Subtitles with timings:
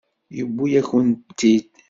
[0.37, 1.65] Yewwi-yakent-t-id.